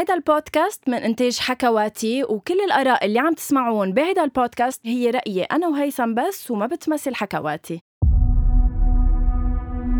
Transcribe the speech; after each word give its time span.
هيدا 0.00 0.14
البودكاست 0.14 0.88
من 0.88 0.94
إنتاج 0.94 1.38
حكواتي 1.38 2.24
وكل 2.24 2.60
الآراء 2.60 3.06
اللي 3.06 3.18
عم 3.18 3.34
تسمعون 3.34 3.92
بهيدا 3.92 4.24
البودكاست 4.24 4.80
هي 4.84 5.10
رأيي 5.10 5.42
أنا 5.42 5.68
وهيثم 5.68 6.14
بس 6.14 6.50
وما 6.50 6.66
بتمثل 6.66 7.14
حكواتي 7.14 7.82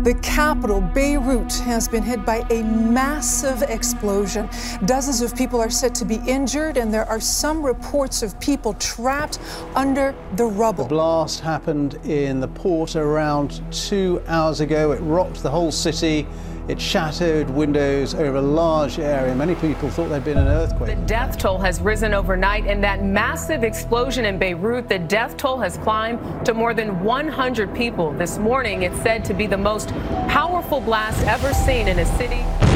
The 0.03 0.15
capital, 0.23 0.81
Beirut, 0.81 1.53
has 1.73 1.87
been 1.87 2.01
hit 2.01 2.25
by 2.25 2.39
a 2.49 2.63
massive 3.01 3.61
explosion. 3.61 4.49
Dozens 4.85 5.21
of 5.21 5.35
people 5.35 5.59
are 5.61 5.69
said 5.69 5.93
to 6.01 6.05
be 6.05 6.19
injured, 6.37 6.75
and 6.81 6.91
there 6.91 7.07
are 7.13 7.21
some 7.41 7.57
reports 7.73 8.23
of 8.23 8.29
people 8.39 8.73
trapped 8.93 9.37
under 9.75 10.15
the 10.39 10.47
rubble. 10.61 10.85
The 10.85 10.95
blast 10.95 11.41
happened 11.41 11.99
in 12.03 12.39
the 12.39 12.47
port 12.47 12.95
around 12.95 13.49
two 13.89 14.23
hours 14.27 14.59
ago. 14.59 14.91
It 14.91 15.01
rocked 15.17 15.43
the 15.43 15.51
whole 15.51 15.71
city. 15.71 16.25
It 16.71 16.79
shattered 16.79 17.49
windows 17.49 18.15
over 18.15 18.37
a 18.37 18.41
large 18.41 18.97
area. 18.97 19.35
Many 19.35 19.55
people 19.55 19.89
thought 19.89 20.07
there'd 20.07 20.23
been 20.23 20.37
an 20.37 20.47
earthquake. 20.47 20.95
The 20.95 21.05
death 21.05 21.37
toll 21.37 21.57
has 21.57 21.81
risen 21.81 22.13
overnight, 22.13 22.65
and 22.65 22.81
that 22.81 23.03
massive 23.03 23.65
explosion 23.65 24.23
in 24.23 24.39
Beirut, 24.39 24.87
the 24.87 24.97
death 24.97 25.35
toll 25.35 25.57
has 25.57 25.75
climbed 25.79 26.45
to 26.45 26.53
more 26.53 26.73
than 26.73 27.03
100 27.03 27.75
people. 27.75 28.13
This 28.13 28.37
morning, 28.37 28.83
it's 28.83 29.01
said 29.01 29.25
to 29.25 29.33
be 29.33 29.47
the 29.47 29.57
most 29.57 29.89
powerful 30.29 30.79
blast 30.79 31.21
ever 31.27 31.53
seen 31.53 31.89
in 31.89 31.99
a 31.99 32.05
city. 32.17 32.70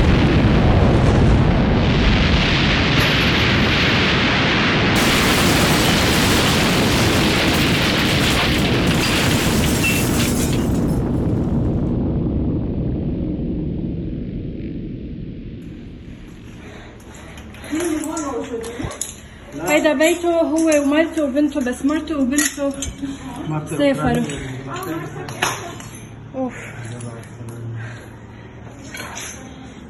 هيدا 19.85 19.97
بيته 19.97 20.41
هو 20.41 20.81
ومرته 20.81 21.23
وبنته 21.23 21.59
بس 21.59 21.85
مرته 21.85 22.17
وبنته 22.17 22.73
سافروا 23.77 24.25
أوف. 26.35 26.53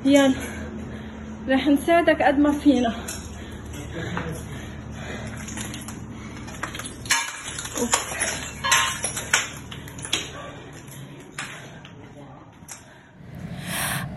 يلا. 0.05 0.33
رح 1.49 1.67
نساعدك 1.67 2.21
قد 2.21 2.39
ما 2.39 2.51
فينا. 2.51 2.95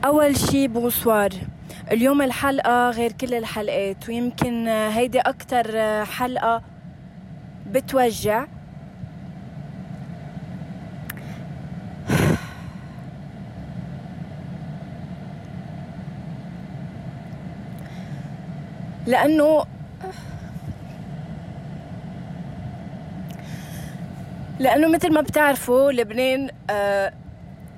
أول 0.05 0.37
شي 0.37 0.69
بونسوار. 0.69 1.31
اليوم 1.92 2.22
الحلقة 2.22 2.91
غير 2.91 3.12
كل 3.12 3.34
الحلقات 3.34 4.08
ويمكن 4.08 4.69
هيدي 4.69 5.20
أكتر 5.20 5.64
حلقة 6.05 6.62
بتوجع. 7.67 8.47
لأنه 19.06 19.64
لأنه 24.58 24.89
مثل 24.89 25.12
ما 25.14 25.20
بتعرفوا 25.20 25.92
لبنان 25.92 26.50
آه، 26.70 27.12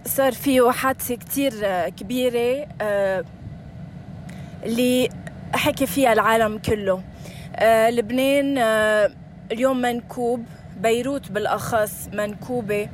صار 0.05 0.33
فيه 0.33 0.71
حادثة 0.71 1.15
كتير 1.15 1.53
آه، 1.65 1.89
كبيرة 1.89 2.67
آه، 2.81 3.25
اللي 4.65 5.09
حكي 5.55 5.87
فيها 5.87 6.13
العالم 6.13 6.59
كله. 6.59 7.03
آه 7.57 7.91
لبنان 7.91 8.59
آه 8.59 9.11
اليوم 9.53 9.77
منكوب 9.81 10.45
بيروت 10.81 11.31
بالأخص 11.33 12.09
منكوبة. 12.13 12.89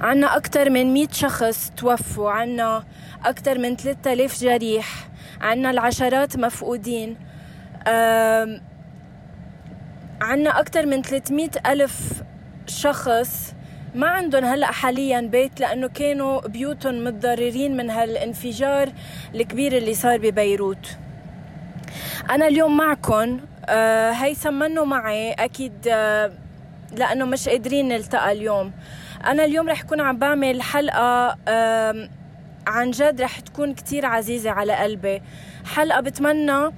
عنا 0.00 0.36
أكثر 0.36 0.70
من 0.70 0.94
100 0.94 1.08
شخص 1.12 1.72
توفوا 1.76 2.30
عنا 2.30 2.84
أكثر 3.24 3.58
من 3.58 3.76
3000 3.76 4.40
جريح 4.40 5.08
عنا 5.40 5.70
العشرات 5.70 6.36
مفقودين. 6.36 7.16
عنا 10.20 10.60
أكثر 10.60 10.86
من 10.86 11.02
300 11.02 11.48
ألف 11.66 12.22
شخص 12.66 13.54
ما 13.94 14.06
عندهم 14.06 14.44
هلأ 14.44 14.66
حاليا 14.66 15.20
بيت 15.20 15.60
لأنه 15.60 15.88
كانوا 15.88 16.40
بيوتهم 16.40 17.04
متضررين 17.04 17.76
من 17.76 17.90
هالانفجار 17.90 18.92
الكبير 19.34 19.76
اللي 19.76 19.94
صار 19.94 20.18
ببيروت. 20.18 20.96
أنا 22.30 22.48
اليوم 22.48 22.76
معكم 22.76 23.40
آه 23.68 24.10
هيثم 24.10 24.54
منه 24.54 24.84
معي 24.84 25.32
أكيد 25.32 25.72
آه 25.88 26.32
لأنه 26.92 27.24
مش 27.24 27.48
قادرين 27.48 27.88
نلتقى 27.88 28.32
اليوم. 28.32 28.72
أنا 29.24 29.44
اليوم 29.44 29.68
رح 29.68 29.82
كون 29.82 30.00
عم 30.00 30.18
بعمل 30.18 30.62
حلقة 30.62 31.36
آه 31.48 32.08
عن 32.66 32.90
جد 32.90 33.20
رح 33.20 33.40
تكون 33.40 33.74
كتير 33.74 34.06
عزيزة 34.06 34.50
على 34.50 34.72
قلبي. 34.72 35.22
حلقة 35.64 36.00
بتمنى 36.00 36.70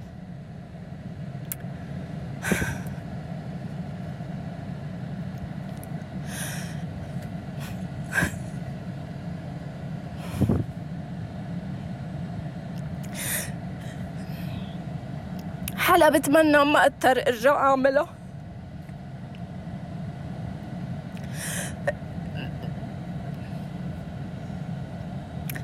حلقة 15.97 16.09
بتمنى 16.09 16.65
ما 16.65 16.85
اضطر 16.85 17.23
ارجع 17.27 17.55
اعملها 17.55 18.07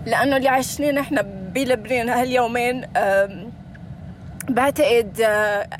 لأنه 0.05 0.37
اللي 0.37 0.49
عشناه 0.49 0.91
نحن 0.91 1.21
بلبنان 1.53 2.09
هاليومين 2.09 2.85
بعتقد 4.49 5.21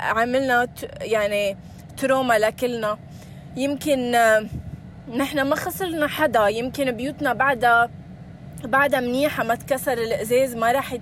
عملنا 0.00 0.66
يعني 1.00 1.56
تروما 1.96 2.38
لكلنا. 2.38 2.98
يمكن 3.56 4.12
نحن 5.16 5.40
ما 5.40 5.56
خسرنا 5.56 6.08
حدا 6.08 6.48
يمكن 6.48 6.90
بيوتنا 6.90 7.32
بعدها 7.32 7.90
بعدها 8.64 9.00
منيحة 9.00 9.44
ما 9.44 9.54
تكسر 9.54 9.92
الإزاز 9.92 10.56
ما 10.56 10.72
راح 10.72 10.96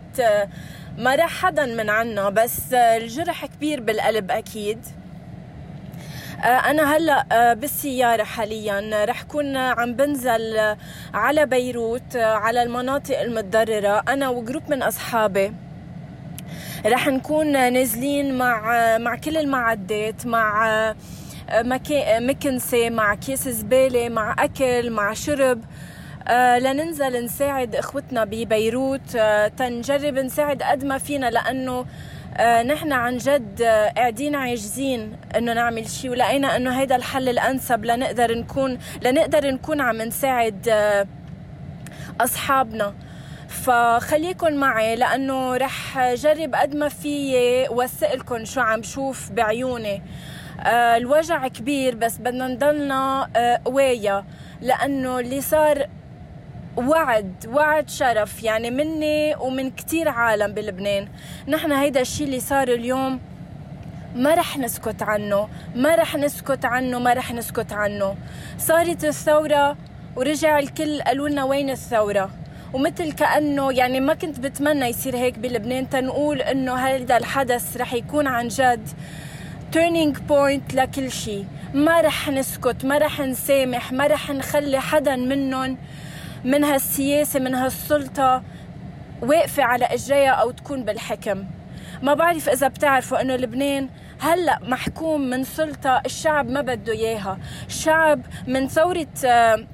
ما 0.99 1.15
راح 1.15 1.31
حدا 1.43 1.67
من 1.67 1.91
عنا 1.91 2.29
بس 2.31 2.73
الجرح 2.73 3.47
كبير 3.47 3.81
بالقلب 3.81 4.31
أكيد. 4.31 4.79
آه، 6.45 6.47
أنا 6.47 6.97
هلأ 6.97 7.27
آه، 7.33 7.55
بالسيارة 7.55 8.25
حاليا. 8.25 9.05
رح 9.05 9.23
كون 9.23 9.57
عم 9.57 9.95
بنزل 9.95 10.77
على 11.15 11.47
بيروت 11.47 12.17
آه، 12.17 12.35
على 12.35 12.63
المناطق 12.63 13.21
المتضررة 13.21 14.03
أنا 14.09 14.29
وجروب 14.29 14.63
من 14.71 14.83
أصحابي. 14.83 15.53
رح 16.87 17.09
نكون 17.09 17.53
نازلين 17.73 18.39
مع 18.39 18.63
مع 18.99 19.17
كل 19.17 19.37
المعدات 19.37 20.27
مع 20.27 20.95
مكنسة 22.19 22.91
مع 22.91 23.15
كيس 23.15 23.49
زبالة 23.49 24.09
مع 24.09 24.37
أكل 24.39 24.91
مع 24.91 25.13
شرب. 25.13 25.65
لننزل 26.59 27.25
نساعد 27.25 27.77
إخوتنا 27.77 28.25
ببيروت. 28.25 29.17
آه 29.17 29.49
تنجرب 29.49 30.19
نساعد 30.19 30.63
قد 30.63 30.85
ما 30.85 30.99
فينا 30.99 31.31
لأنه 31.31 31.87
آه 32.37 32.63
نحن 32.63 32.93
عن 32.93 33.17
جد 33.17 33.63
آه 33.63 33.89
قاعدين 33.89 34.35
عاجزين 34.35 35.17
إنه 35.37 35.53
نعمل 35.53 35.89
شيء 35.89 36.11
ولقينا 36.11 36.57
إنه 36.57 36.81
هيدا 36.81 36.97
الحل 36.97 37.29
الأنسب 37.29 37.85
لنقدر 37.85 38.39
نكون 38.39 38.79
لنقدر 39.03 39.51
نكون 39.51 39.81
عم 39.81 40.03
نساعد 40.03 40.69
آه 40.69 41.07
أصحابنا. 42.21 42.95
فخليكن 43.49 44.57
معي 44.57 44.97
لأنه 44.97 45.57
رح 45.57 46.13
جرب 46.15 46.55
قد 46.55 46.77
ما 46.77 46.89
فيي 46.89 47.69
وثق 47.69 48.15
لكم 48.15 48.45
شو 48.45 48.61
عم 48.61 48.83
شوف 48.83 49.31
بعيوني. 49.31 50.03
آه 50.61 50.97
الوجع 50.97 51.49
كبير 51.49 51.95
بس 51.95 52.19
بدنا 52.19 52.49
نضلنا 52.49 53.29
آه 53.37 53.61
قوايا 53.65 54.25
لأنه 54.61 55.19
اللي 55.19 55.41
صار 55.41 55.87
وعد 56.77 57.47
وعد 57.49 57.91
شرف. 57.91 58.43
يعني 58.43 58.71
مني 58.71 59.35
ومن 59.37 59.71
كتير 59.71 60.09
عالم 60.09 60.53
بلبنان. 60.53 61.09
نحن 61.49 61.73
هيدا 61.73 62.01
الشيء 62.01 62.27
اللي 62.27 62.41
صار 62.41 62.69
اليوم 62.69 63.21
ما 64.17 64.35
رح 64.35 64.59
نسكت 64.59 65.03
عنه. 65.03 65.49
ما 65.75 65.95
رح 65.95 66.17
نسكت 66.17 66.65
عنه 66.65 66.99
ما 66.99 67.13
رح 67.13 67.33
نسكت 67.33 67.73
عنه. 67.73 68.17
صارت 68.59 69.05
الثورة 69.05 69.77
ورجع 70.17 70.59
الكل 70.59 71.03
قالوا 71.03 71.29
لنا 71.29 71.45
وين 71.45 71.71
الثورة؟ 71.71 72.31
ومثل 72.73 73.13
كأنه 73.13 73.73
يعني 73.73 74.01
ما 74.01 74.15
كنت 74.15 74.41
بتمنى 74.41 74.87
يصير 74.87 75.17
هيك 75.17 75.39
بلبنان. 75.39 75.91
تنقول 75.91 76.43
إنه 76.43 76.75
هذا 76.75 77.17
الحدث 77.17 77.77
رح 77.77 77.95
يكون 77.95 78.27
عن 78.27 78.49
جد 78.49 78.89
turning 79.75 80.17
point 80.29 80.75
لكل 80.75 81.11
شيء 81.11 81.47
ما 81.75 82.01
رح 82.01 82.29
نسكت 82.29 82.85
ما 82.85 82.99
رح 82.99 83.21
نسامح 83.21 83.93
ما 83.93 84.07
رح 84.07 84.31
نخلي 84.31 84.81
حدا 84.81 85.17
منهم 85.17 85.79
من 86.45 86.65
هالسياسة 86.65 87.41
من 87.41 87.55
هالسلطة 87.55 88.43
واقفة 89.23 89.63
على 89.63 89.85
إجريها 89.85 90.31
أو 90.31 90.51
تكون 90.51 90.85
بالحكم. 90.85 91.45
ما 92.03 92.15
بعرف 92.15 92.49
إذا 92.49 92.69
بتعرفوا 92.69 93.21
إنه 93.21 93.37
لبنان 93.37 93.89
هلأ 94.21 94.59
محكوم 94.63 95.21
من 95.21 95.45
سلطة 95.45 96.03
الشعب 96.07 96.51
ما 96.51 96.61
بده 96.61 96.93
إياها. 96.93 97.39
الشعب 97.67 98.21
من 98.47 98.69
ثورة 98.69 99.07
آه، 99.27 99.67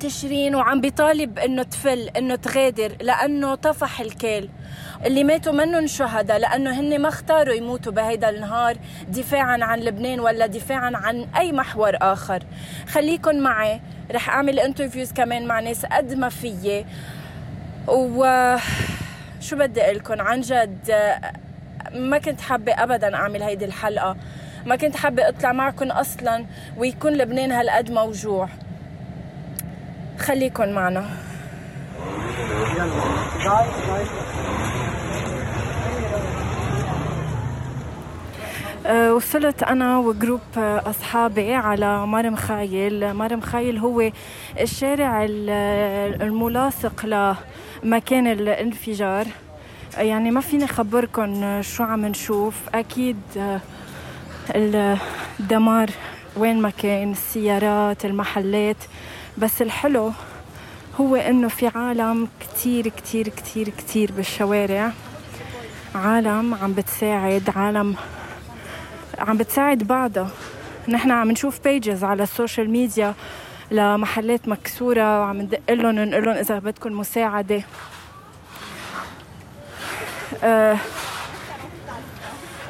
تشرين 0.00 0.54
وعم 0.54 0.80
بيطالب 0.80 1.38
إنه 1.38 1.62
تفل 1.62 2.10
إنه 2.16 2.36
تغادر 2.36 2.96
لأنه 3.00 3.54
طفح 3.54 4.00
الكيل. 4.00 4.50
اللي 5.06 5.24
ماتوا 5.24 5.52
منهم 5.52 5.86
شهداء 5.86 6.38
لأنه 6.38 6.80
هن 6.80 6.98
ما 7.02 7.08
اختاروا 7.08 7.54
يموتوا 7.54 7.92
بهيدا 7.92 8.28
النهار 8.28 8.76
دفاعا 9.08 9.58
عن 9.64 9.80
لبنان 9.80 10.20
ولا 10.20 10.46
دفاعا 10.46 10.92
عن 10.94 11.26
أي 11.36 11.52
محور 11.52 11.96
آخر. 12.00 12.42
خليكن 12.88 13.40
معي 13.40 13.80
رح 14.12 14.28
أعمل 14.30 14.60
انترفيوز 14.60 15.12
كمان 15.12 15.46
مع 15.46 15.60
ناس 15.60 15.86
قد 15.86 16.14
ما 16.14 16.28
فيي. 16.28 16.86
و 17.88 18.56
شو 19.46 19.56
بدي 19.56 19.80
لكم 19.80 20.20
عن 20.20 20.40
جد 20.40 20.92
ما 21.94 22.18
كنت 22.18 22.40
حابة 22.40 22.72
ابدا 22.72 23.14
أعمل 23.14 23.42
هيدي 23.42 23.64
الحلقة. 23.64 24.16
ما 24.66 24.76
كنت 24.76 24.96
حابة 24.96 25.28
أطلع 25.28 25.52
معكم 25.52 25.90
أصلا 25.90 26.46
ويكون 26.76 27.12
لبنان 27.12 27.52
هالقد 27.52 27.90
موجوع. 27.90 28.48
خليكن 30.18 30.72
معنا. 30.72 31.04
أه، 38.86 39.14
وصلت 39.14 39.62
أنا 39.62 39.98
وجروب 39.98 40.40
أصحابي 40.58 41.54
على 41.54 42.06
مرم 42.06 42.36
خايل. 42.36 43.14
مرم 43.14 43.40
خايل 43.40 43.78
هو 43.78 44.10
الشارع 44.60 45.26
الملاصق 46.20 47.06
لمكان 47.06 48.26
الانفجار. 48.26 49.26
يعني 49.98 50.30
ما 50.30 50.40
فيني 50.40 50.64
اخبركم 50.64 51.62
شو 51.62 51.82
عم 51.82 52.06
نشوف. 52.06 52.54
أكيد 52.74 53.16
أه، 53.36 53.60
الدمار 55.40 55.90
وين 56.36 56.62
ما 56.62 56.70
كان 56.70 57.10
السيارات 57.12 58.04
المحلات. 58.04 58.76
بس 59.38 59.62
الحلو 59.62 60.12
هو 61.00 61.16
إنه 61.16 61.48
في 61.48 61.68
عالم 61.74 62.28
كتير 62.40 62.88
كتير 62.88 63.28
كتير 63.28 63.68
كتير 63.68 64.12
بالشوارع. 64.12 64.90
عالم 65.94 66.54
عم 66.54 66.72
بتساعد 66.72 67.50
عالم 67.56 67.96
عم 69.18 69.36
بتساعد 69.36 69.78
بعضها 69.78 70.30
نحن 70.88 71.10
عم 71.10 71.30
نشوف 71.30 71.60
pages 71.64 72.04
على 72.04 72.22
ال 72.22 72.29
social 72.29 72.70
media 72.70 73.14
لمحلات 73.70 74.48
مكسورة 74.48 75.20
وعم 75.20 75.40
ندق 75.40 75.60
لهم 75.70 75.94
نقول 75.94 76.24
لهم 76.24 76.34
إذا 76.36 76.58
بدكم 76.58 76.92
مساعدة. 76.92 77.62
أه 80.44 80.76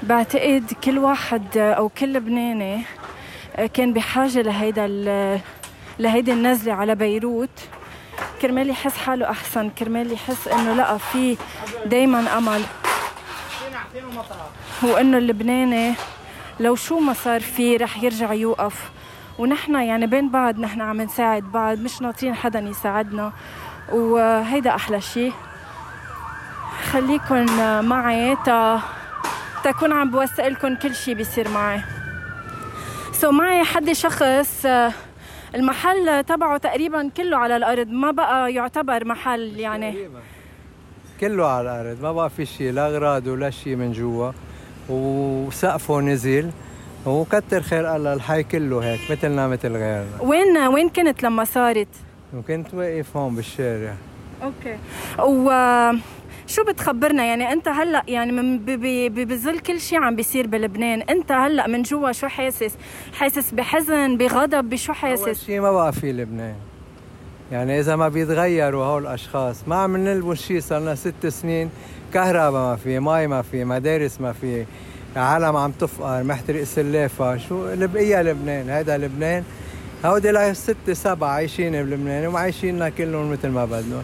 بعتقد 0.02 0.72
كل 0.84 0.98
واحد 0.98 1.58
أو 1.58 1.88
كل 1.88 2.12
لبناني 2.12 2.82
كان 3.74 3.92
بحاجة 3.92 4.42
لهيدا 4.42 4.86
لهيدي 5.98 6.32
النزلة 6.32 6.72
على 6.72 6.94
بيروت. 6.94 7.60
كرمال 8.42 8.70
يحس 8.70 8.96
حاله 8.96 9.30
أحسن 9.30 9.70
كرمال 9.70 10.12
يحس 10.12 10.48
إنه 10.48 10.74
لقى 10.74 10.98
في 10.98 11.36
دايما 11.86 12.38
أمل. 12.38 12.62
وإنه 14.82 15.18
اللبناني 15.18 15.94
لو 16.60 16.76
شو 16.76 16.98
ما 16.98 17.12
صار 17.12 17.40
فيه 17.40 17.78
رح 17.78 18.02
يرجع 18.02 18.32
يوقف. 18.32 18.90
ونحن 19.38 19.74
يعني 19.74 20.06
بين 20.06 20.30
بعض 20.30 20.58
نحن 20.58 20.80
عم 20.80 21.00
نساعد 21.00 21.42
بعض 21.42 21.78
مش 21.78 22.02
ناطرين 22.02 22.34
حدا 22.34 22.60
يساعدنا. 22.60 23.32
وهيدا 23.92 24.74
أحلى 24.74 25.00
شيء 25.00 25.32
خليكن 26.92 27.46
معي 27.80 28.36
تا 28.44 28.80
تكون 29.64 29.92
عم 29.92 30.10
بوثق 30.10 30.48
لكم 30.48 30.74
كل 30.74 30.94
شيء 30.94 31.14
بيصير 31.14 31.48
معي. 31.48 31.80
سو 33.12 33.30
so 33.30 33.34
معي 33.34 33.64
حد 33.64 33.92
شخص 33.92 34.66
المحل 35.54 36.24
تبعه 36.24 36.56
تقريبا 36.56 37.10
كله 37.16 37.36
على 37.36 37.56
الأرض 37.56 37.88
ما 37.88 38.10
بقى 38.10 38.52
يعتبر 38.52 39.04
محل 39.04 39.60
يعني. 39.60 40.08
كله 41.20 41.46
على 41.46 41.80
الأرض 41.80 42.02
ما 42.02 42.12
بقى 42.12 42.30
في 42.30 42.46
شيء 42.46 42.72
لا 42.72 42.86
أغراض 42.86 43.26
ولا 43.26 43.50
شيء 43.50 43.76
من 43.76 43.92
جوا. 43.92 44.32
وسقفه 44.88 46.00
نزل 46.00 46.50
وكتر 47.06 47.62
خير 47.62 47.96
الله 47.96 48.12
الحي 48.12 48.42
كله 48.42 48.78
هيك 48.78 49.00
مثلنا 49.10 49.48
مثل 49.48 49.72
غيرنا. 49.72 50.20
وين 50.20 50.58
وين 50.58 50.88
كنت 50.88 51.22
لما 51.22 51.44
صارت؟ 51.44 51.88
كنت 52.48 52.74
واقف 52.74 53.16
هون 53.16 53.34
بالشارع. 53.34 53.94
OK. 54.42 54.76
و 55.18 55.50
شو 56.46 56.64
بتخبرنا؟ 56.64 57.24
يعني 57.24 57.52
انت 57.52 57.68
هلا 57.68 58.02
يعني 58.08 58.32
من 58.32 58.58
بظل 59.08 59.58
كل 59.58 59.80
شيء 59.80 59.98
عم 59.98 60.16
بيصير 60.16 60.46
بلبنان 60.46 61.02
انت 61.02 61.32
هلا 61.32 61.66
من 61.66 61.82
جوا 61.82 62.12
شو 62.12 62.28
حاسس؟ 62.28 62.72
حاسس 63.12 63.50
بحزن 63.50 64.16
بغضب 64.16 64.70
بشو 64.70 64.92
حاسس؟ 64.92 65.22
أول 65.22 65.36
شيء 65.36 65.60
ما 65.60 65.72
بقى 65.72 65.92
في 65.92 66.12
لبنان. 66.12 66.54
يعني 67.52 67.80
إذا 67.80 67.96
ما 67.96 68.08
بيتغيروا 68.08 68.84
هول 68.84 69.02
الأشخاص 69.02 69.56
ما 69.66 69.76
عم 69.76 69.96
نلبس 69.96 70.42
شيء 70.42 70.60
صار 70.60 70.80
لنا 70.80 70.94
ست 70.94 71.26
سنين 71.26 71.70
كهرباء 72.14 72.52
ما 72.52 72.76
في 72.76 73.00
مي 73.00 73.26
ما 73.26 73.42
في 73.42 73.64
مدارس 73.64 74.20
ما 74.20 74.32
في 74.32 74.64
عالم 75.16 75.56
عم 75.56 75.70
تفقر 75.70 76.22
محترق 76.22 76.62
سلافة. 76.62 77.36
شو 77.36 77.76
بقية 77.76 78.22
لبنان؟ 78.22 78.70
هيدا 78.70 78.98
لبنان. 78.98 79.44
هودي 80.04 80.30
لا 80.30 80.52
ستة 80.52 80.92
سبعة 80.92 81.28
عايشين 81.28 81.72
بلبنان 81.72 82.26
ومعيشيننا 82.26 82.88
كلهم 82.88 83.32
مثل 83.32 83.48
ما 83.48 83.64
بدهم 83.64 84.02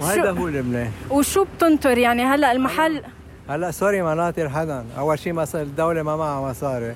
وهذا 0.00 0.30
هو 0.30 0.48
لبنان 0.48 0.90
وشو 1.10 1.44
بتنطر 1.44 1.98
يعني 1.98 2.24
هلا 2.24 2.52
المحل 2.52 3.02
هلا 3.48 3.70
sorry 3.70 4.02
ما 4.02 4.14
ناطر 4.14 4.48
حدا. 4.48 4.84
أول 4.98 5.18
شيء 5.18 5.32
مصر 5.32 5.60
الدولة 5.60 6.02
ما 6.02 6.16
معها 6.16 6.50
مصاري 6.50 6.94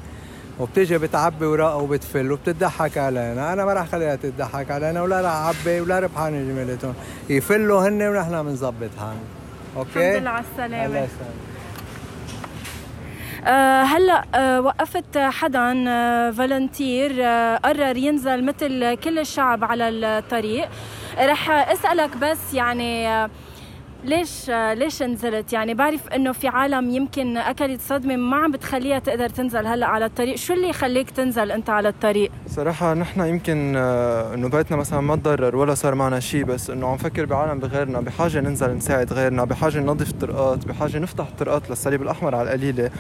وبتيجي 0.60 0.98
بتعبي 0.98 1.46
وراء 1.46 1.80
وبتفل 1.80 2.32
وبتضحك 2.32 2.98
علينا. 2.98 3.52
أنا 3.52 3.64
ما 3.64 3.72
راح 3.72 3.86
خليها 3.86 4.16
تضحك 4.16 4.70
علينا 4.70 5.02
ولا 5.02 5.20
راح 5.20 5.32
أعبي 5.32 5.80
ولا 5.80 5.98
ربحان 5.98 6.32
جملتهم. 6.48 6.94
يفلوا 7.30 7.88
هن 7.88 8.02
ونحن 8.02 8.42
بنظبط 8.42 8.90
حالنا 8.98 9.20
OK؟ 9.76 9.90
الحمد 10.10 10.20
لله 10.20 10.30
على 10.30 10.44
السلامة. 10.52 10.86
الله 10.86 10.98
يسلمك. 10.98 11.50
آه 13.46 13.82
هلا 13.82 14.24
آه 14.34 14.60
وقفت 14.60 15.18
حدا 15.18 15.88
آه 15.88 16.30
فولنتير 16.30 17.12
آه 17.18 17.56
قرر 17.56 17.96
ينزل 17.96 18.44
مثل 18.44 18.94
كل 18.94 19.18
الشعب 19.18 19.64
على 19.64 19.88
الطريق. 19.88 20.68
رح 21.20 21.50
أسألك 21.50 22.16
بس 22.16 22.54
يعني 22.54 23.28
ليش 24.04 24.50
ليش 24.50 25.02
نزلت؟ 25.02 25.52
يعني 25.52 25.74
بعرف 25.74 26.08
إنه 26.08 26.32
في 26.32 26.48
عالم 26.48 26.90
يمكن 26.90 27.36
اكلت 27.36 27.80
صدمة 27.80 28.16
ما 28.16 28.36
عم 28.36 28.52
بتخليها 28.52 28.98
تقدر 28.98 29.28
تنزل 29.28 29.66
هلأ 29.66 29.86
على 29.86 30.04
الطريق. 30.04 30.36
شو 30.36 30.52
اللي 30.52 30.68
يخليك 30.68 31.10
تنزل 31.10 31.50
أنت 31.50 31.70
على 31.70 31.88
الطريق؟ 31.88 32.30
صراحة 32.48 32.94
نحن 32.94 33.20
يمكن 33.20 33.74
آه، 33.76 34.34
إنه 34.34 34.48
بيتنا 34.48 34.76
مثلا 34.76 35.00
ما 35.00 35.16
تضرر 35.16 35.56
ولا 35.56 35.74
صار 35.74 35.94
معنا 35.94 36.20
شيء 36.20 36.44
بس 36.44 36.70
إنه 36.70 36.88
عم 36.88 36.96
فكر 36.96 37.24
بعالم 37.24 37.58
بغيرنا 37.58 38.00
بحاجة 38.00 38.40
ننزل 38.40 38.76
نساعد 38.76 39.12
غيرنا 39.12 39.44
بحاجة 39.44 39.78
ننظف 39.78 40.10
الطرقات 40.10 40.66
بحاجة 40.66 40.98
نفتح 40.98 41.26
الطرقات 41.26 41.70
للصليب 41.70 42.02
الأحمر 42.02 42.34
على 42.34 42.54
القليلة. 42.54 42.90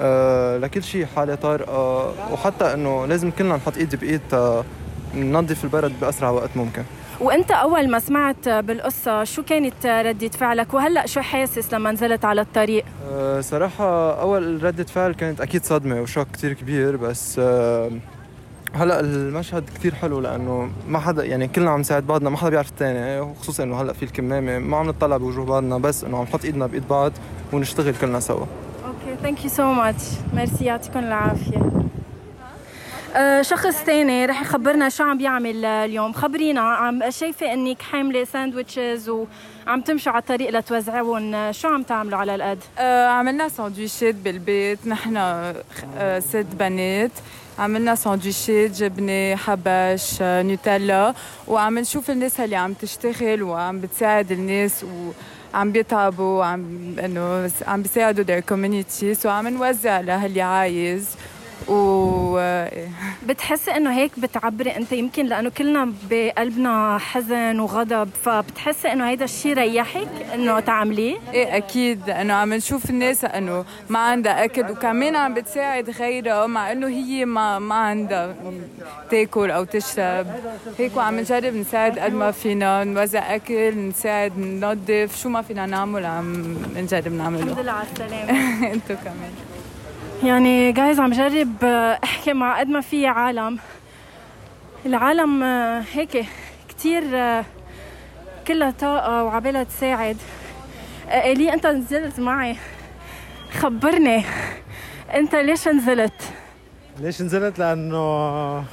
أه 0.00 0.58
لكل 0.58 0.82
شيء 0.82 1.06
حالة 1.16 1.34
طارئة. 1.34 2.12
وحتى 2.32 2.74
إنه 2.74 3.06
لازم 3.06 3.30
كلنا 3.30 3.56
نحط 3.56 3.76
إيد 3.76 3.96
بإيد 3.96 4.20
ننظف 5.14 5.64
البلد 5.64 5.92
بأسرع 6.00 6.30
وقت 6.30 6.50
ممكن. 6.56 6.82
وانت 7.20 7.50
اول 7.50 7.90
ما 7.90 7.98
سمعت 7.98 8.48
بالقصة 8.48 9.24
شو 9.24 9.42
كانت 9.42 9.86
ردة 9.86 10.28
فعلك؟ 10.28 10.74
وهلأ 10.74 11.06
شو 11.06 11.20
حاسس 11.20 11.74
لما 11.74 11.92
نزلت 11.92 12.24
على 12.24 12.40
الطريق؟ 12.40 12.84
أه 13.12 13.40
صراحة 13.40 14.20
أول 14.20 14.64
ردة 14.64 14.84
فعل 14.84 15.12
كانت 15.12 15.40
أكيد 15.40 15.64
صدمة 15.64 16.00
وشوك 16.00 16.26
كثير 16.32 16.52
كبير 16.52 16.96
بس 16.96 17.36
أه 17.38 17.90
هلأ 18.74 19.00
المشهد 19.00 19.64
كثير 19.74 19.94
حلو 19.94 20.20
لأنه 20.20 20.70
ما 20.88 20.98
حدا 20.98 21.24
يعني 21.24 21.48
كلنا 21.48 21.70
عم 21.70 21.80
نساعد 21.80 22.06
بعضنا 22.06 22.30
ما 22.30 22.36
حدا 22.36 22.50
بيعرف 22.50 22.68
الثاني 22.68 23.20
وخصوصا 23.20 23.62
إنه 23.62 23.80
هلأ 23.80 23.92
في 23.92 24.02
الكمامة 24.02 24.58
ما 24.58 24.76
عم 24.76 24.88
نطلع 24.88 25.16
بوجوه 25.16 25.44
بعضنا 25.44 25.78
بس 25.78 26.04
إنه 26.04 26.18
عم 26.18 26.22
نحط 26.22 26.44
إيدنا 26.44 26.66
بإيد 26.66 26.88
بعض 26.88 27.12
ونشتغل 27.52 27.94
كلنا 27.94 28.20
سوا. 28.20 28.46
OK 28.86 29.22
thank 29.22 29.44
you 29.44 29.50
so 29.50 29.72
much 29.72 30.02
merci 30.34 30.64
يعطيكم 30.64 30.98
العافية. 30.98 31.79
شخص 33.40 33.84
ثاني 33.84 34.26
رح 34.26 34.42
يخبرنا 34.42 34.88
شو 34.88 35.04
عم 35.04 35.18
بيعمل 35.18 35.64
اليوم. 35.64 36.12
خبرينا 36.12 36.60
عم 36.60 37.10
شايفة 37.10 37.52
إنك 37.52 37.82
حاملة 37.82 38.24
sandwiches 38.24 39.08
وعم 39.08 39.80
تمشوا 39.80 40.12
على 40.12 40.20
الطريق 40.20 40.50
لتوزعوهم 40.50 41.52
شو 41.52 41.68
عم 41.68 41.82
تعملوا 41.82 42.18
على 42.18 42.34
القد؟ 42.34 42.58
آه 42.78 43.06
عملنا 43.06 43.48
ساندويشات 43.48 44.14
بالبيت 44.14 44.86
نحن 44.86 45.16
آه 45.16 46.18
ست 46.18 46.46
بنات. 46.58 47.10
عملنا 47.58 47.94
ساندويشات 47.94 48.70
جبنة 48.70 49.36
حبش 49.36 50.18
آه 50.22 50.42
نوتيلا. 50.42 51.14
وعم 51.48 51.78
نشوف 51.78 52.10
الناس 52.10 52.40
اللي 52.40 52.56
عم 52.56 52.72
تشتغل 52.72 53.42
وعم 53.42 53.80
بتساعد 53.80 54.32
الناس 54.32 54.84
و 54.84 55.10
عم 55.54 55.72
بيتعبوا 55.72 56.38
وعم 56.38 56.94
إنه 57.04 57.50
عم 57.66 57.82
بيساعدوا 57.82 58.24
their 58.24 58.42
communities. 58.52 59.26
وعم 59.26 59.48
نوزع 59.48 60.00
للي 60.00 60.42
عايز. 60.42 61.08
و. 61.68 62.40
بتحسي 63.26 63.70
إنه 63.76 63.92
هيك 63.92 64.20
بتعبري 64.20 64.76
أنت؟ 64.76 64.92
يمكن 64.92 65.26
لأنه 65.26 65.48
كلنا 65.48 65.92
بقلبنا 66.10 66.98
حزن 66.98 67.60
وغضب 67.60 68.08
فبتحسي 68.22 68.92
إنه 68.92 69.08
هيدا 69.08 69.24
الشيء 69.24 69.54
ريحك 69.54 70.08
إنه 70.34 70.60
تعمليه؟ 70.60 71.16
إيه 71.32 71.56
أكيد 71.56 72.00
لأنه 72.06 72.34
عم 72.34 72.54
نشوف 72.54 72.90
الناس 72.90 73.24
إنه 73.24 73.64
ما 73.88 73.98
عندها 73.98 74.44
أكل 74.44 74.70
وكمان 74.70 75.16
عم 75.16 75.34
بتساعد 75.34 75.90
غيرها 75.90 76.46
مع 76.46 76.72
إنه 76.72 76.86
هي 76.88 77.24
ما 77.24 77.58
ما 77.58 77.74
عندها 77.74 78.34
تاكل 79.10 79.50
أو 79.50 79.64
تشرب. 79.64 80.26
هيك 80.78 80.96
وعم 80.96 81.20
نجرب 81.20 81.54
نساعد 81.54 81.98
قد 81.98 82.12
ما 82.14 82.30
فينا 82.30 82.84
نوزع 82.84 83.34
أكل 83.34 83.88
نساعد 83.88 84.38
ننظف. 84.38 85.22
شو 85.22 85.28
ما 85.28 85.42
فينا 85.42 85.66
نعمل 85.66 86.06
عم 86.06 86.56
نجرب 86.76 87.12
نعمله. 87.12 87.42
الحمد 87.42 87.58
لله 87.58 87.72
على 87.72 87.86
السلامة. 87.92 88.30
أنتو 88.74 88.94
كمان. 89.04 89.49
يعني 90.24 90.72
جايز 90.72 91.00
عم 91.00 91.12
جرب 91.12 91.64
أحكي 92.04 92.32
مع 92.32 92.60
قد 92.60 92.68
ما 92.68 92.80
في 92.80 93.06
عالم. 93.06 93.58
العالم 94.86 95.42
آه، 95.42 95.84
هيك 95.92 96.26
كتير 96.68 97.02
آه، 97.14 97.44
كلها 98.48 98.70
طاقة 98.70 99.24
وعبالها 99.24 99.64
تساعد. 99.64 100.16
آه، 101.08 101.32
إلي 101.32 101.52
أنت 101.52 101.66
نزلت 101.66 102.20
معي. 102.20 102.56
خبرني 103.60 104.24
أنت 105.14 105.34
ليش 105.34 105.68
نزلت؟ 105.68 106.22
ليش 107.00 107.22
نزلت؟ 107.22 107.58
لأنه 107.58 108.64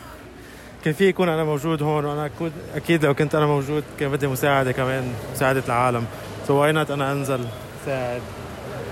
كان 0.83 0.93
في 0.93 1.07
يكون 1.07 1.29
أنا 1.29 1.43
موجود 1.43 1.83
هون 1.83 2.05
وأنا 2.05 2.29
أكيد 2.75 3.05
لو 3.05 3.13
كنت 3.13 3.35
أنا 3.35 3.45
موجود 3.45 3.83
كان 3.99 4.11
بدي 4.11 4.27
مساعدة 4.27 4.71
كمان 4.71 5.13
مساعدة 5.33 5.63
العالم. 5.65 6.05
سوينات 6.47 6.91
أنا 6.91 7.11
أنزل؟ 7.11 7.45
ساعد. 7.85 8.21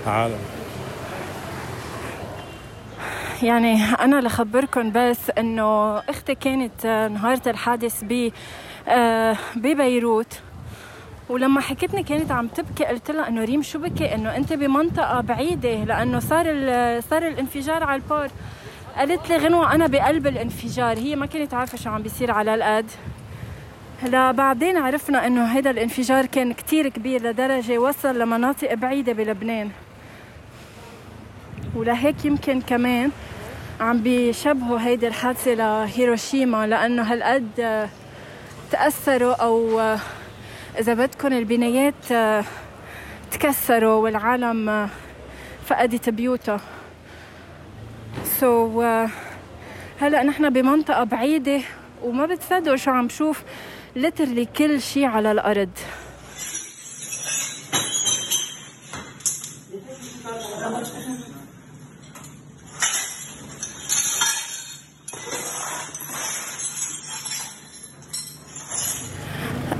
العالم. 0.06 0.55
يعني 3.42 3.84
أنا 3.84 4.20
لخبركم 4.20 4.92
بس 4.94 5.30
إنه 5.38 5.98
أختي 5.98 6.34
كانت 6.34 6.86
آه، 6.86 7.08
نهار 7.08 7.38
الحادث 7.46 8.04
ب 8.04 8.30
آه، 8.88 9.36
ببيروت. 9.56 10.40
ولما 11.28 11.60
حكتني 11.60 12.02
كانت 12.02 12.30
عم 12.30 12.48
تبكي 12.48 12.84
قلت 12.84 13.10
لها 13.10 13.28
إنه 13.28 13.44
ريم 13.44 13.62
شو 13.62 13.78
بكي؟ 13.78 14.14
إنه 14.14 14.36
أنت 14.36 14.52
بمنطقة 14.52 15.20
بعيدة 15.20 15.84
لأنه 15.84 16.18
صار 16.18 16.44
صار 17.00 17.28
الانفجار 17.28 17.84
على 17.84 18.02
البار. 18.02 18.30
قالت 18.96 19.28
لي 19.30 19.36
غنوة 19.36 19.74
أنا 19.74 19.86
بقلب 19.86 20.26
الانفجار. 20.26 20.98
هي 20.98 21.16
ما 21.16 21.26
كانت 21.26 21.54
عارفة 21.54 21.78
شو 21.78 21.90
عم 21.90 22.02
بيصير 22.02 22.30
على 22.30 22.54
القد 22.54 22.90
بعدين 24.36 24.76
عرفنا 24.76 25.26
إنه 25.26 25.44
هذا 25.44 25.70
الانفجار 25.70 26.26
كان 26.26 26.52
كتير 26.52 26.88
كبير 26.88 27.22
لدرجة 27.22 27.78
وصل 27.78 28.18
لمناطق 28.18 28.74
بعيدة 28.74 29.12
بلبنان. 29.12 29.70
ولهيك 31.76 32.24
يمكن 32.24 32.60
كمان 32.60 33.10
عم 33.80 33.98
بيشبهوا 34.02 34.80
هيدي 34.80 35.08
الحادثة 35.08 35.54
لهيروشيما 35.54 36.66
لأنه 36.66 37.02
هالقد 37.02 37.88
تأثروا 38.70 39.34
أو 39.34 39.80
إذا 40.78 40.94
بدكم 40.94 41.32
البنايات 41.32 42.44
تكسروا 43.30 43.94
والعالم 43.94 44.88
فقدت 45.66 46.08
بيوتها 46.08 46.60
سو 48.40 48.82
so, 48.82 49.10
هلأ 50.00 50.22
نحن 50.22 50.50
بمنطقة 50.50 51.04
بعيدة 51.04 51.60
وما 52.02 52.26
بتصدقوا 52.26 52.76
شو 52.76 52.90
عم 52.90 53.08
شوف 53.08 53.42
لترلي 53.96 54.44
كل 54.44 54.80
شيء 54.80 55.04
على 55.04 55.32
الأرض 55.32 55.70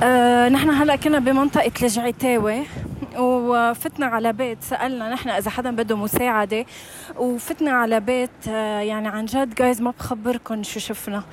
آه 0.03 0.36
نحن 0.49 0.69
هلا 0.69 0.95
كنا 0.95 1.19
بمنطقة 1.19 1.71
الجعيتاوي 1.81 2.63
وفتنا 3.17 4.05
على 4.05 4.33
بيت 4.33 4.57
سألنا 4.61 5.09
نحن 5.09 5.29
إذا 5.29 5.49
حدا 5.49 5.71
بده 5.71 5.95
مساعدة 5.95 6.65
وفتنا 7.17 7.71
على 7.71 7.99
بيت 7.99 8.29
آه 8.49 8.79
يعني 8.79 9.07
عن 9.07 9.25
جد 9.25 9.55
guys 9.55 9.81
ما 9.81 9.91
بخبركم 9.99 10.63
شو 10.63 10.79
شفنا. 10.79 11.23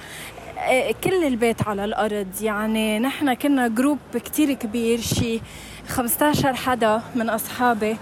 آه 0.58 0.94
كل 1.04 1.24
البيت 1.24 1.68
على 1.68 1.84
الأرض 1.84 2.26
يعني 2.42 2.98
نحن 2.98 3.34
كنا 3.34 3.68
group 3.68 3.98
كتير 4.14 4.52
كبير 4.52 5.00
شي 5.00 5.40
15 5.88 6.54
حدا 6.54 7.02
من 7.14 7.30
أصحابي 7.30 7.96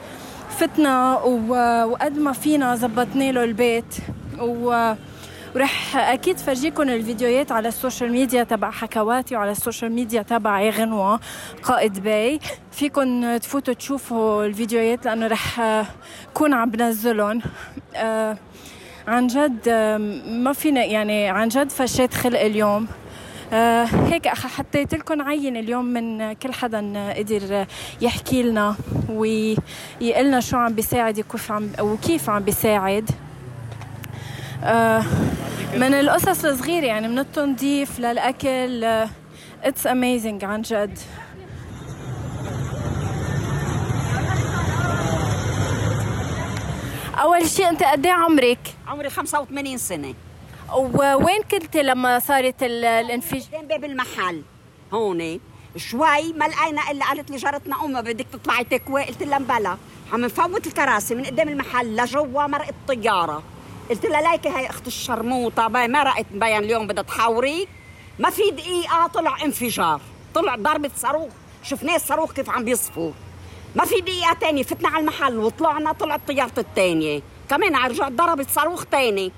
فتنا 0.58 1.14
وقد 1.84 2.18
ما 2.18 2.32
فينا 2.32 2.76
زبطنا 2.76 3.32
له 3.32 3.44
البيت 3.44 3.94
و 4.40 4.92
ورح 5.54 5.96
أكيد 5.96 6.38
فرجيكم 6.38 6.82
الفيديوهات 6.82 7.52
على 7.52 7.68
ال 7.68 7.75
social 7.75 8.12
media 8.12 8.44
تبع 8.44 8.70
حكواتي 8.70 9.36
وعلى 9.36 9.50
ال 9.50 9.56
social 9.56 9.92
media 9.92 10.22
تبعي 10.22 10.70
غنوة 10.70 11.20
قائد 11.62 12.02
باي. 12.02 12.40
فيكم 12.70 13.36
تفوتوا 13.36 13.74
تشوفوا 13.74 14.44
الفيديوهات 14.44 15.04
لأنه 15.04 15.26
رح 15.26 15.60
كون 16.34 16.54
عم 16.54 16.70
بنزلهم. 16.70 17.42
آه 17.96 18.36
عن 19.08 19.26
جد 19.26 19.68
ما 20.26 20.52
فينا 20.52 20.84
يعني 20.84 21.28
عن 21.28 21.48
جد 21.48 21.70
فشيت 21.70 22.14
خلق 22.14 22.40
اليوم. 22.40 22.88
آه 23.52 23.84
هيك 23.84 24.28
حطيت 24.28 24.94
لكم 24.94 25.22
عين 25.22 25.56
اليوم 25.56 25.84
من 25.84 26.32
كل 26.32 26.52
حدا 26.52 27.12
قدر 27.12 27.66
يحكي 28.00 28.42
لنا 28.42 28.76
ويقلنا 29.08 30.40
شو 30.40 30.56
عم 30.56 30.72
بيساعد 30.72 31.18
وكيف 31.18 31.52
عم 31.52 31.68
وكيف 31.80 32.30
عم 32.30 32.42
بيساعد. 32.42 33.10
آه 34.64 35.02
من 35.74 35.94
القصص 35.94 36.44
الصغيرة 36.44 36.86
يعني 36.86 37.08
من 37.08 37.18
التنظيف 37.18 37.98
للأكل 38.00 38.84
it's 39.62 39.86
amazing 39.86 40.44
عن 40.44 40.62
جد 40.62 40.98
أول 47.20 47.46
شيء 47.48 47.68
أنت 47.68 47.82
قد 47.82 48.06
إيه 48.06 48.12
عمرك؟ 48.12 48.58
عمري 48.86 49.10
85 49.10 49.78
سنة 49.78 50.14
ووين 50.72 51.42
كنت 51.50 51.76
لما 51.76 52.18
صارت 52.18 52.62
الانفجار؟ 52.62 53.42
قدام 53.48 53.66
باب 53.66 53.84
المحل 53.84 54.42
هون 54.92 55.40
شوي 55.76 56.32
ما 56.32 56.44
لقينا 56.48 56.90
إلا 56.90 57.04
قالت 57.04 57.30
لي 57.30 57.36
جارتنا 57.36 57.84
امها 57.84 58.00
بدك 58.00 58.26
تطلعي 58.32 58.64
تكوي 58.64 59.04
قلت 59.04 59.22
لها 59.22 59.38
مبلا 59.38 59.76
عم 60.12 60.20
نفوت 60.24 60.66
الكراسي 60.66 61.14
من 61.14 61.24
قدام 61.24 61.48
المحل 61.48 61.96
لجوا 61.96 62.46
مرقت 62.46 62.74
طياره 62.88 63.42
قلت 63.92 64.06
لها 64.06 64.32
ليكي 64.32 64.48
هي 64.48 64.70
أخت 64.70 64.86
الشرموطة 64.86 65.68
ما 65.68 66.02
رأت 66.02 66.26
مبين 66.34 66.56
اليوم 66.56 66.86
بدها 66.86 67.02
تحاوريك. 67.02 67.68
ما 68.18 68.30
في 68.30 68.50
دقيقة 68.50 69.06
طلع 69.06 69.44
انفجار 69.44 70.00
طلع 70.34 70.56
ضربة 70.56 70.90
صاروخ. 70.96 71.32
شفناه 71.62 71.96
الصاروخ 71.96 72.32
كيف 72.32 72.50
عم 72.50 72.64
بيصفوا 72.64 73.12
ما 73.76 73.84
في 73.84 74.00
دقيقة 74.00 74.32
تانية 74.40 74.62
فتنا 74.62 74.88
على 74.88 75.00
المحل 75.00 75.38
وطلعنا 75.38 75.92
طلعت 75.92 76.20
طيارته 76.28 76.60
الثانية 76.60 77.22
كمان 77.50 77.76
رجعت 77.76 78.12
ضربت 78.12 78.50
صاروخ 78.50 78.84
تاني 78.84 79.32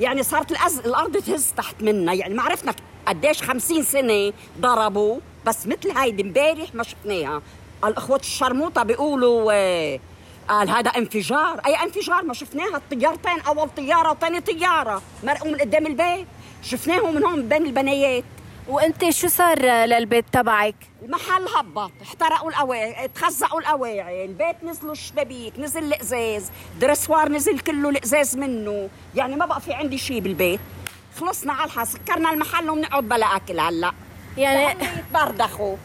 يعني 0.00 0.22
صارت 0.22 0.50
الأز... 0.50 0.78
الأرض 0.78 1.16
تهز 1.16 1.52
تحت 1.56 1.82
منا. 1.82 2.12
يعني 2.12 2.34
ما 2.34 2.42
عرفنا 2.42 2.74
قديش 3.06 3.42
خمسين 3.42 3.82
سنة 3.82 4.32
ضربوا 4.60 5.18
بس 5.46 5.66
مثل 5.66 5.98
هيدي 5.98 6.22
امبارح 6.22 6.74
ما 6.74 6.82
شفناها. 6.82 7.42
الاخوة 7.84 8.16
الشرموطة 8.18 8.82
بيقولوا 8.82 9.52
آه 9.54 10.00
قال 10.48 10.70
هذا 10.70 10.90
انفجار. 10.90 11.60
أي 11.66 11.74
انفجار؟ 11.74 12.24
ما 12.24 12.34
شفناها. 12.34 12.76
الطيارتين 12.76 13.40
أول 13.40 13.68
طيارة 13.76 14.10
وثاني 14.10 14.40
طيارة. 14.40 15.02
مرقوا 15.24 15.50
من 15.50 15.60
قدام 15.60 15.86
البيت. 15.86 16.26
شفناهم 16.62 17.14
من 17.14 17.24
هون 17.24 17.48
بين 17.48 17.66
البنايات. 17.66 18.24
وأنت 18.68 19.10
شو 19.10 19.28
صار 19.28 19.62
للبيت 19.62 20.24
تبعك؟ 20.32 20.74
المحل 21.02 21.48
هبط. 21.56 21.92
احترقوا 22.02 22.50
القواعي 22.50 23.08
تخزقوا 23.08 23.60
القواعي 23.60 24.24
البيت 24.24 24.56
نزلوا 24.64 24.92
الشبابيك 24.92 25.58
نزل 25.58 25.84
الإزاز. 25.84 26.50
درسوار 26.80 27.28
نزل 27.28 27.58
كله 27.58 27.88
الإزاز 27.88 28.36
منه. 28.36 28.88
يعني 29.14 29.36
ما 29.36 29.46
بقى 29.46 29.60
في 29.60 29.72
عندي 29.72 29.98
شيء 29.98 30.20
بالبيت. 30.20 30.60
خلصنا 31.20 31.52
على 31.52 31.64
الحال 31.64 31.86
سكرنا 31.86 32.32
المحل 32.32 32.70
وبنقعد 32.70 33.08
بلا 33.08 33.36
أكل 33.36 33.60
هلأ. 33.60 33.92
يعني 34.38 34.84
يتبردخوا. 34.98 35.76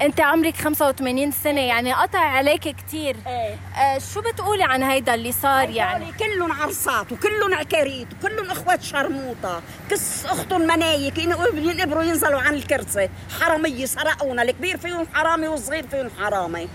انت 0.00 0.20
عمرك 0.20 0.56
85 0.56 1.30
سنة 1.30 1.60
يعني 1.60 1.92
قطع 1.92 2.18
عليك 2.18 2.60
كثير 2.76 3.16
إيه. 3.26 3.56
آه 3.76 3.98
شو 3.98 4.20
بتقولي 4.20 4.62
عن 4.64 4.82
هيدا 4.82 5.14
اللي 5.14 5.32
صار 5.32 5.70
يعني؟ 5.70 6.06
كلهم 6.12 6.52
عرصات 6.52 7.12
وكلهم 7.12 7.54
عكاريت 7.54 8.08
وكلهم 8.12 8.50
أخوات 8.50 8.82
شرموطة. 8.82 9.62
كس 9.90 10.26
اختهم 10.26 10.60
منايك 10.60 11.18
ينقبروا 11.18 12.02
ينزلوا 12.02 12.40
عن 12.40 12.54
الكرسي. 12.54 13.08
حرامية 13.40 13.86
سرقونا. 13.86 14.42
الكبير 14.42 14.76
فيهم 14.76 15.06
حرامي 15.14 15.48
والصغير 15.48 15.86
فيهم 15.86 16.10
حرامي. 16.20 16.68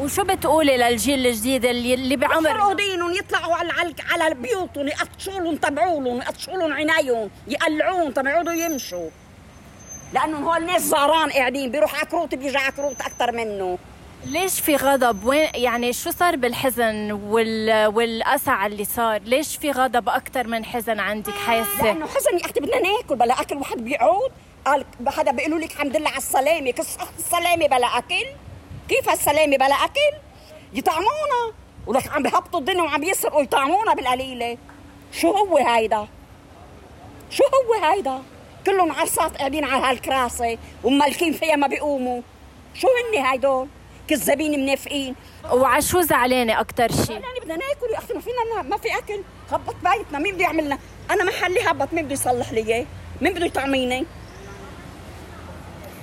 وشو 0.00 0.24
بتقولي 0.24 0.76
للجيل 0.76 1.26
الجديد 1.26 1.64
اللي 1.64 1.94
اللي 1.94 2.16
بعمر؟ 2.16 2.50
يفرضينهم 2.50 3.12
يطلعوا 3.12 3.54
على 3.54 3.72
على 4.10 4.34
بيوتهم 4.34 4.88
يقطشوا 4.88 5.40
لهم 5.40 5.56
تبعوا 5.56 6.00
لهم 6.04 6.16
يقطشوا 6.18 6.54
لهم 6.56 6.72
عينيهم 6.72 7.30
يقلعوهم 7.48 8.10
تبعوا 8.12 8.52
يمشوا. 8.52 9.10
لأنه 10.12 10.38
هو 10.38 10.54
الناس 10.54 10.82
زهران 10.82 11.30
قاعدين 11.30 11.70
بيروح 11.70 12.00
عكروت 12.00 12.34
بيجي 12.34 12.56
عكروت 12.56 13.00
أكثر 13.00 13.32
منه. 13.32 13.78
ليش 14.24 14.60
في 14.60 14.76
غضب؟ 14.76 15.24
وين 15.24 15.48
يعني 15.54 15.92
شو 15.92 16.10
صار 16.10 16.36
بالحزن 16.36 17.12
وال... 17.12 17.86
والأسى 17.86 18.50
على 18.50 18.72
اللي 18.72 18.84
صار؟ 18.84 19.20
ليش 19.20 19.56
في 19.56 19.70
غضب 19.70 20.08
أكثر 20.08 20.46
من 20.46 20.64
حزن 20.64 21.00
عندك؟ 21.00 21.32
حاسه 21.32 21.84
لأنه 21.84 22.06
حزن 22.06 22.38
يا 22.38 22.44
أختي 22.44 22.60
بدنا 22.60 22.80
ناكل 22.80 23.16
بلا 23.16 23.40
أكل 23.40 23.56
واحد 23.56 23.76
بيعود. 23.76 24.30
قال 24.66 24.84
حدا 25.06 25.32
بيقولوا 25.32 25.58
لك 25.58 25.72
الحمد 25.72 25.96
لله 25.96 26.08
على 26.08 26.18
السلامة. 26.18 26.70
كيف 26.70 26.96
السلامة؟ 27.18 27.66
بلا 27.66 27.98
أكل. 27.98 28.26
كيف 28.88 29.12
السلامه 29.12 29.56
بلا 29.56 29.74
أكل. 29.74 30.16
يطعمونا. 30.72 31.52
ولك 31.86 32.12
عم 32.12 32.22
بهبطوا 32.22 32.60
الدنيا 32.60 32.82
وعم 32.82 33.02
يسرقوا 33.02 33.42
يطعمونا 33.42 33.94
بالقليلة. 33.94 34.58
شو 35.12 35.30
هو 35.30 35.56
هيدا؟ 35.56 36.06
شو 37.30 37.44
هو 37.44 37.90
هيدا؟ 37.90 38.22
كلهم 38.66 38.92
عرصات 38.92 39.36
قاعدين 39.36 39.64
على 39.64 39.82
هالكراسة 39.86 40.58
ومالكين 40.84 41.32
فيها 41.32 41.56
ما 41.56 41.66
بيقوموا. 41.66 42.22
شو 42.74 42.88
هن 42.88 43.24
هيدول؟ 43.24 43.68
كذابين 44.08 44.60
منافقين. 44.60 45.14
وعلى 45.52 45.82
شو 45.82 46.00
زعلانة 46.00 46.60
أكثر 46.60 46.92
شيء؟ 46.92 47.10
يعني 47.10 47.40
بدنا 47.40 47.56
ناكل 47.56 47.92
يا 47.92 47.98
أختي 47.98 48.14
ما 48.14 48.20
فينا 48.20 48.62
ما 48.62 48.76
في 48.76 48.88
أكل. 48.98 49.22
هبط 49.50 49.76
بيتنا 49.84 50.18
مين 50.18 50.34
بده 50.34 50.44
يعمل 50.44 50.64
لنا؟ 50.64 50.78
أنا 51.10 51.24
محلي 51.24 51.60
هبط 51.60 51.92
مين 51.92 52.04
بده 52.04 52.12
يصلح 52.12 52.52
لي 52.52 52.60
إياه؟ 52.60 52.86
مين 53.20 53.34
بده 53.34 53.46
يطعميني؟ 53.46 54.06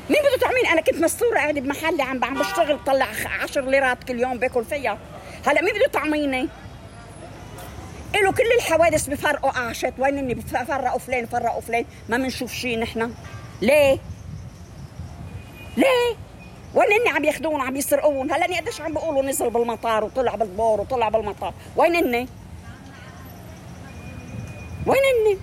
مين 0.09 0.19
بده 0.21 0.33
يطعميني؟ 0.35 0.71
أنا 0.71 0.81
كنت 0.81 0.95
مستورة 0.95 1.37
قاعدة 1.37 1.61
بمحلي 1.61 2.03
عم 2.03 2.23
عم 2.23 2.39
بشتغل 2.39 2.79
طلع 2.85 3.07
10 3.43 3.61
ليرات 3.61 4.03
كل 4.03 4.19
يوم 4.19 4.37
باكل 4.37 4.65
فيها. 4.65 4.97
هلا 5.47 5.61
مين 5.61 5.73
بده 5.73 5.85
يطعميني؟ 5.85 6.49
له 8.21 8.31
كل 8.31 8.51
الحوادث 8.57 9.07
بفرقوا 9.07 9.49
قعشت 9.49 9.93
وين 9.97 10.17
إني 10.17 10.33
بفرقوا 10.33 10.99
فلان 10.99 11.25
فرقوا 11.25 11.61
فلان؟ 11.61 11.85
ما 12.09 12.17
بنشوف 12.17 12.51
شيء 12.53 12.79
نحن. 12.79 13.13
ليه؟ 13.61 13.99
ليه؟ 15.77 16.15
وين 16.73 16.87
إني 16.91 17.09
عم 17.09 17.23
ياخذون 17.23 17.61
عم 17.61 17.75
يسرقون؟ 17.75 18.31
هلا 18.31 18.45
إني 18.45 18.59
قديش 18.59 18.81
عم 18.81 18.93
بيقولوا 18.93 19.23
نزل 19.23 19.49
بالمطار 19.49 20.03
وطلع 20.03 20.35
بالبور 20.35 20.81
وطلع 20.81 21.09
بالمطار. 21.09 21.53
وين 21.75 21.95
إني؟ 21.95 22.27
وين 24.87 25.01
إني؟ 25.15 25.37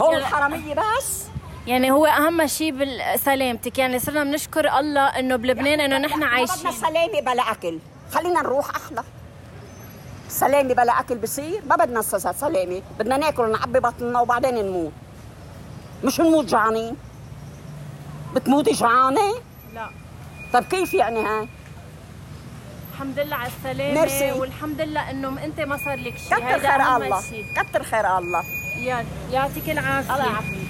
هو 0.00 0.12
الحرامية 0.12 0.74
بس. 0.74 1.22
يعني 1.66 1.90
هو 1.90 2.06
أهم 2.06 2.46
شيء 2.46 2.72
بسلامتك 3.14 3.78
يعني 3.78 3.98
صرنا 3.98 4.24
بنشكر 4.24 4.78
الله 4.78 5.18
إنه 5.18 5.36
بلبنان 5.36 5.80
إنه 5.80 5.98
نحن 5.98 6.22
عايشين 6.22 6.56
بدنا 6.56 6.70
سلامة 6.70 7.20
بلا 7.20 7.42
أكل. 7.42 7.78
خلينا 8.10 8.40
نروح 8.40 8.70
أحلى 8.76 9.04
سلامه 10.28 10.74
بلا 10.74 11.00
أكل 11.00 11.18
بصير؟ 11.18 11.62
ما 11.66 11.76
بدنا 11.76 12.02
سلامه 12.02 12.82
بدنا 12.98 13.16
ناكل 13.16 13.42
ونعبي 13.42 13.80
بطننا 13.80 14.20
وبعدين 14.20 14.54
نموت. 14.54 14.92
مش 16.04 16.20
نموت 16.20 16.44
جعانين 16.44 16.96
بتموتي 18.34 18.72
جعانة؟ 18.72 19.34
لا. 19.74 19.90
طب 20.52 20.64
كيف 20.64 20.94
يعني 20.94 21.20
هاي؟ 21.20 21.48
الحمد 22.92 23.18
لله 23.18 23.36
على 23.36 23.50
السلامة 23.58 24.00
ميرسي. 24.00 24.32
والحمد 24.32 24.80
لله 24.80 25.10
إنه 25.10 25.44
أنت 25.44 25.60
ما 25.60 25.76
صار 25.76 25.98
لك 25.98 26.16
شيء 26.16 26.36
كتر 26.36 26.58
خير 26.58 26.96
الله. 26.96 27.22
كتر 27.56 27.82
خير 27.82 28.18
الله. 28.18 28.42
يلا 28.78 29.04
يعطيك 29.32 29.70
العافية. 29.70 30.14
الله 30.14 30.26
يعافيك. 30.26 30.65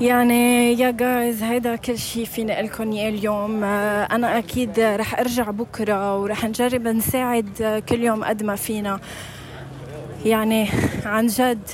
يعني 0.00 0.72
يا 0.72 0.90
جايز 0.90 1.42
هيدا 1.42 1.76
كل 1.76 1.98
شيء 1.98 2.24
فيني 2.24 2.52
أقول 2.52 2.64
لكم 2.66 2.92
اليوم. 2.92 3.64
آه، 3.64 4.04
أنا 4.04 4.38
أكيد 4.38 4.80
رح 4.80 5.18
أرجع 5.18 5.50
بكرة 5.50 6.18
ورح 6.18 6.44
نجرب 6.44 6.88
نساعد 6.88 7.82
كل 7.88 8.00
يوم 8.02 8.24
قد 8.24 8.42
ما 8.42 8.56
فينا. 8.56 9.00
يعني 10.24 10.68
عن 11.04 11.26
جد 11.26 11.68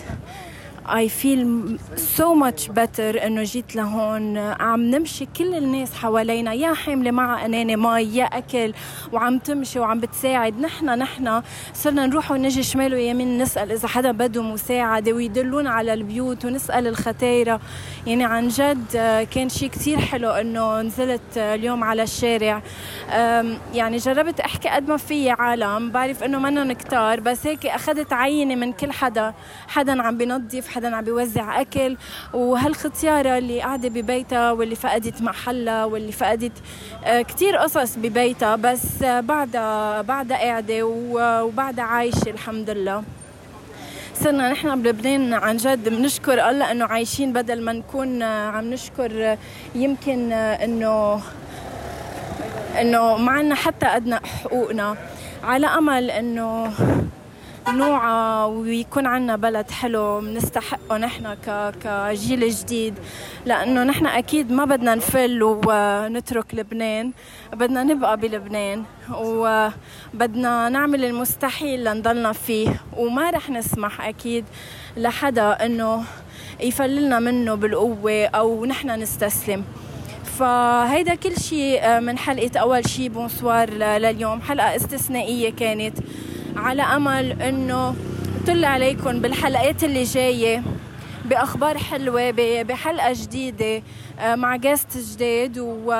I 0.88 1.08
feel 1.08 1.78
so 1.96 2.34
much 2.34 2.68
better 2.68 3.24
إنه 3.24 3.42
جيت 3.42 3.76
لهون. 3.76 4.38
عم 4.38 4.82
نمشي 4.82 5.26
كل 5.36 5.54
الناس 5.54 5.94
حوالينا. 5.94 6.52
يا 6.52 6.74
حاملة 6.74 7.10
معها 7.10 7.46
انانه 7.46 7.76
مي 7.76 8.16
يا 8.16 8.24
أكل. 8.24 8.72
وعم 9.12 9.38
تمشي 9.38 9.78
وعم 9.78 10.00
بتساعد. 10.00 10.60
نحن 10.60 10.98
نحن. 10.98 11.42
صرنا 11.74 12.06
نروح 12.06 12.30
ونجي 12.30 12.62
شمال 12.62 12.94
ويمين 12.94 13.38
نسأل 13.38 13.72
إذا 13.72 13.88
حدا 13.88 14.12
بده 14.12 14.42
مساعدة 14.42 15.12
ويدلونا 15.12 15.70
على 15.70 15.94
البيوت 15.94 16.44
ونسأل 16.44 16.86
الختايره 16.86 17.60
يعني 18.06 18.24
عن 18.24 18.48
جد 18.48 18.96
كان 19.30 19.48
شيء 19.48 19.68
كثير 19.68 20.00
حلو 20.00 20.30
إنه 20.30 20.82
نزلت 20.82 21.36
اليوم 21.36 21.84
على 21.84 22.02
الشارع. 22.02 22.62
يعني 23.74 23.96
جربت 23.96 24.40
أحكي 24.40 24.68
قد 24.68 24.88
ما 24.88 24.96
في 24.96 25.30
عالم. 25.30 25.90
بعرف 25.90 26.22
إنه 26.22 26.38
منن 26.38 26.72
كتار 26.72 27.20
بس 27.20 27.46
هيك 27.46 27.66
أخذت 27.66 28.12
عينه 28.12 28.54
من 28.54 28.72
كل 28.72 28.92
حدا. 28.92 29.34
حدا 29.68 30.02
عم 30.02 30.16
بنظف 30.18 30.75
حدا 30.76 30.96
عم 30.96 31.04
بيوزع 31.04 31.60
أكل 31.60 31.96
وهالختيارة 32.32 33.38
اللي 33.38 33.60
قاعدة 33.60 33.88
ببيتها 33.88 34.52
واللي 34.52 34.74
فقدت 34.74 35.22
محلها 35.22 35.84
واللي 35.84 36.12
فقدت 36.12 36.52
آه، 37.04 37.22
كثير 37.22 37.56
قصص 37.56 37.96
ببيتها 37.96 38.56
بس 38.56 39.02
بعدها 39.02 40.02
بعدها 40.02 40.36
قاعدة 40.36 40.82
وبعدها 40.86 41.84
عايشة 41.84 42.30
الحمد 42.30 42.70
لله. 42.70 43.02
صرنا 44.14 44.52
نحن 44.52 44.82
بلبنان 44.82 45.34
عن 45.34 45.56
جد 45.56 45.88
بنشكر 45.88 46.48
الله 46.50 46.70
إنه 46.70 46.84
عايشين 46.84 47.32
بدل 47.32 47.62
ما 47.62 47.72
نكون 47.72 48.22
عم 48.22 48.70
نشكر 48.70 49.36
يمكن 49.74 50.32
إنه 50.32 51.20
إنه 52.80 53.16
معنا 53.16 53.54
حتى 53.54 53.86
أدنى 53.86 54.16
حقوقنا. 54.16 54.96
على 55.44 55.66
أمل 55.66 56.10
إنه 56.10 56.72
نوعى 57.68 58.50
ويكون 58.50 59.06
عنا 59.06 59.36
بلد 59.36 59.70
حلو 59.70 60.20
بنستحقه 60.20 60.96
نحن 60.96 61.34
كجيل 61.82 62.50
جديد. 62.50 62.94
لأنه 63.46 63.84
نحن 63.84 64.06
أكيد 64.06 64.52
ما 64.52 64.64
بدنا 64.64 64.94
نفل 64.94 65.42
ونترك 65.42 66.54
لبنان 66.54 67.12
بدنا 67.52 67.82
نبقى 67.82 68.16
بلبنان. 68.16 68.84
وبدنا 69.10 70.68
نعمل 70.68 71.04
المستحيل 71.04 71.84
لنضلنا 71.84 72.32
فيه. 72.32 72.80
وما 72.96 73.30
رح 73.30 73.50
نسمح 73.50 74.06
أكيد 74.06 74.44
لحدا 74.96 75.66
أنه 75.66 76.04
يفللنا 76.60 77.18
منه 77.18 77.54
بالقوة 77.54 78.26
أو 78.26 78.64
نحن 78.64 78.90
نستسلم. 78.90 79.64
فهيدا 80.38 81.14
كل 81.14 81.36
شيء 81.36 82.00
من 82.00 82.18
حلقة 82.18 82.58
أول 82.58 82.88
شيء 82.88 83.08
bonsoir 83.08 83.70
لليوم. 83.70 84.40
حلقة 84.40 84.76
استثنائية 84.76 85.50
كانت. 85.50 85.98
على 86.56 86.82
أمل 86.82 87.42
إنه 87.42 87.94
طل 88.46 88.64
عليكم 88.64 89.20
بالحلقات 89.20 89.84
اللي 89.84 90.02
جاية 90.02 90.62
بأخبار 91.24 91.78
حلوة 91.78 92.30
بحلقة 92.62 93.12
جديدة 93.12 93.82
آه، 94.20 94.34
مع 94.34 94.56
guest 94.56 94.98
جديد 94.98 95.58
و 95.58 95.92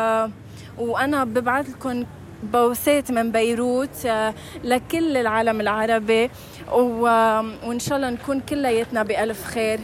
وأنا 0.79 1.25
ببعث 1.25 1.69
لكم 1.71 2.05
بوسات 2.43 3.11
من 3.11 3.33
بيروت 3.33 4.07
آه، 4.07 4.35
لكل 4.65 5.17
العالم 5.17 5.61
العربي 5.61 6.31
وإن 6.73 7.79
شاء 7.79 7.97
الله 7.97 8.11
نكون 8.11 8.41
كلياتنا 8.41 9.03
بألف 9.03 9.45
خير. 9.45 9.81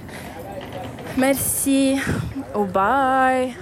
ميرسي 1.19 2.01
وباي. 2.55 3.55